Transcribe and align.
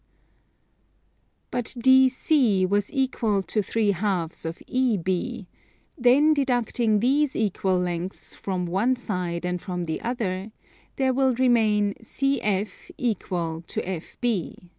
But 1.51 1.75
DC 1.77 2.67
was 2.67 2.91
equal 2.91 3.43
to 3.43 3.59
3/2 3.59 4.45
of 4.47 4.59
EB; 4.67 5.45
then 5.95 6.33
deducting 6.33 7.01
these 7.01 7.35
equal 7.35 7.77
lengths 7.77 8.33
from 8.33 8.65
one 8.65 8.95
side 8.95 9.45
and 9.45 9.61
from 9.61 9.83
the 9.83 10.01
other, 10.01 10.53
there 10.95 11.13
will 11.13 11.35
remain 11.35 11.93
CF 12.01 12.89
equal 12.97 13.61
to 13.67 13.79
FB. 13.83 14.69